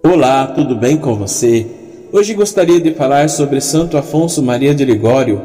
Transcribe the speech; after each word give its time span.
Olá, 0.00 0.46
tudo 0.46 0.76
bem 0.76 0.96
com 0.96 1.16
você? 1.16 1.66
Hoje 2.12 2.32
gostaria 2.32 2.80
de 2.80 2.94
falar 2.94 3.28
sobre 3.28 3.60
Santo 3.60 3.98
Afonso 3.98 4.40
Maria 4.40 4.72
de 4.72 4.84
Ligório, 4.84 5.42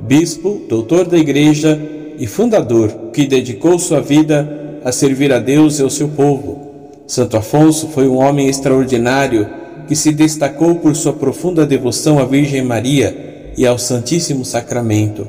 bispo, 0.00 0.60
doutor 0.68 1.06
da 1.06 1.16
Igreja 1.16 1.80
e 2.18 2.26
fundador 2.26 2.90
que 3.12 3.24
dedicou 3.24 3.78
sua 3.78 4.00
vida 4.00 4.80
a 4.84 4.90
servir 4.90 5.32
a 5.32 5.38
Deus 5.38 5.78
e 5.78 5.84
ao 5.84 5.88
seu 5.88 6.08
povo. 6.08 6.60
Santo 7.06 7.36
Afonso 7.36 7.88
foi 7.88 8.08
um 8.08 8.16
homem 8.16 8.48
extraordinário 8.48 9.48
que 9.86 9.94
se 9.94 10.10
destacou 10.10 10.74
por 10.74 10.96
sua 10.96 11.12
profunda 11.12 11.64
devoção 11.64 12.18
à 12.18 12.24
Virgem 12.24 12.62
Maria 12.62 13.52
e 13.56 13.64
ao 13.64 13.78
Santíssimo 13.78 14.44
Sacramento. 14.44 15.28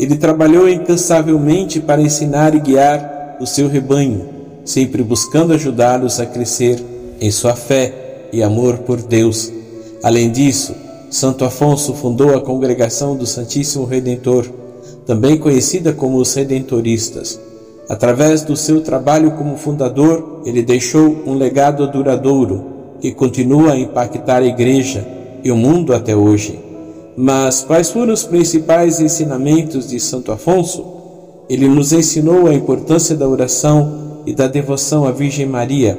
Ele 0.00 0.16
trabalhou 0.16 0.66
incansavelmente 0.66 1.78
para 1.78 2.00
ensinar 2.00 2.54
e 2.54 2.60
guiar 2.60 3.36
o 3.38 3.46
seu 3.46 3.68
rebanho, 3.68 4.26
sempre 4.64 5.02
buscando 5.02 5.52
ajudá-los 5.52 6.18
a 6.18 6.24
crescer 6.24 6.82
em 7.20 7.30
sua 7.30 7.54
fé 7.54 8.03
e 8.34 8.42
amor 8.42 8.78
por 8.78 9.00
Deus. 9.00 9.52
Além 10.02 10.30
disso, 10.30 10.74
Santo 11.08 11.44
Afonso 11.44 11.94
fundou 11.94 12.34
a 12.34 12.40
Congregação 12.40 13.16
do 13.16 13.24
Santíssimo 13.24 13.84
Redentor, 13.84 14.46
também 15.06 15.38
conhecida 15.38 15.92
como 15.92 16.18
os 16.18 16.34
Redentoristas. 16.34 17.40
Através 17.88 18.42
do 18.42 18.56
seu 18.56 18.80
trabalho 18.80 19.30
como 19.32 19.56
fundador, 19.56 20.42
ele 20.44 20.62
deixou 20.62 21.22
um 21.24 21.34
legado 21.34 21.86
duradouro 21.86 22.64
que 23.00 23.12
continua 23.12 23.72
a 23.72 23.78
impactar 23.78 24.42
a 24.42 24.46
Igreja 24.46 25.06
e 25.44 25.52
o 25.52 25.56
mundo 25.56 25.94
até 25.94 26.16
hoje. 26.16 26.58
Mas 27.16 27.62
quais 27.62 27.90
foram 27.90 28.12
os 28.12 28.24
principais 28.24 28.98
ensinamentos 28.98 29.88
de 29.88 30.00
Santo 30.00 30.32
Afonso? 30.32 30.84
Ele 31.48 31.68
nos 31.68 31.92
ensinou 31.92 32.48
a 32.48 32.54
importância 32.54 33.14
da 33.14 33.28
oração 33.28 34.22
e 34.26 34.34
da 34.34 34.48
devoção 34.48 35.06
à 35.06 35.12
Virgem 35.12 35.46
Maria. 35.46 35.96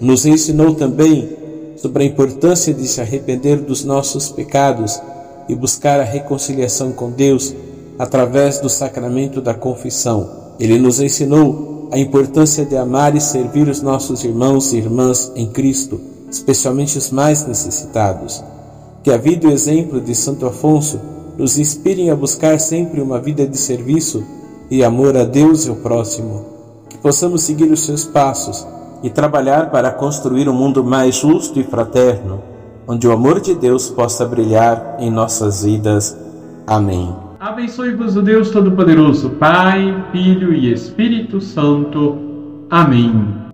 Nos 0.00 0.26
ensinou 0.26 0.74
também 0.74 1.39
sobre 1.80 2.04
a 2.04 2.06
importância 2.06 2.74
de 2.74 2.86
se 2.86 3.00
arrepender 3.00 3.56
dos 3.60 3.84
nossos 3.84 4.28
pecados 4.28 5.00
e 5.48 5.54
buscar 5.54 5.98
a 5.98 6.04
reconciliação 6.04 6.92
com 6.92 7.10
Deus 7.10 7.54
através 7.98 8.58
do 8.58 8.68
sacramento 8.68 9.40
da 9.40 9.54
confissão. 9.54 10.30
Ele 10.58 10.78
nos 10.78 11.00
ensinou 11.00 11.88
a 11.90 11.98
importância 11.98 12.64
de 12.64 12.76
amar 12.76 13.16
e 13.16 13.20
servir 13.20 13.66
os 13.66 13.80
nossos 13.80 14.22
irmãos 14.24 14.72
e 14.72 14.76
irmãs 14.76 15.32
em 15.34 15.46
Cristo, 15.46 16.00
especialmente 16.30 16.98
os 16.98 17.10
mais 17.10 17.46
necessitados. 17.46 18.44
Que 19.02 19.10
a 19.10 19.16
vida 19.16 19.46
e 19.46 19.50
o 19.50 19.52
exemplo 19.52 20.00
de 20.00 20.14
Santo 20.14 20.46
Afonso 20.46 21.00
nos 21.38 21.58
inspirem 21.58 22.10
a 22.10 22.16
buscar 22.16 22.60
sempre 22.60 23.00
uma 23.00 23.18
vida 23.18 23.46
de 23.46 23.56
serviço 23.56 24.22
e 24.70 24.84
amor 24.84 25.16
a 25.16 25.24
Deus 25.24 25.64
e 25.64 25.70
ao 25.70 25.76
próximo. 25.76 26.44
Que 26.90 26.98
possamos 26.98 27.42
seguir 27.42 27.72
os 27.72 27.80
seus 27.80 28.04
passos 28.04 28.66
e 29.02 29.10
trabalhar 29.10 29.70
para 29.70 29.90
construir 29.90 30.48
um 30.48 30.52
mundo 30.52 30.84
mais 30.84 31.16
justo 31.16 31.58
e 31.58 31.64
fraterno, 31.64 32.42
onde 32.86 33.06
o 33.06 33.12
amor 33.12 33.40
de 33.40 33.54
Deus 33.54 33.88
possa 33.88 34.26
brilhar 34.26 34.96
em 34.98 35.10
nossas 35.10 35.64
vidas. 35.64 36.16
Amém. 36.66 37.14
Abençoe-vos 37.38 38.16
o 38.16 38.22
Deus 38.22 38.50
Todo-Poderoso, 38.50 39.30
Pai, 39.30 40.04
Filho 40.12 40.52
e 40.52 40.72
Espírito 40.72 41.40
Santo. 41.40 42.18
Amém. 42.70 43.49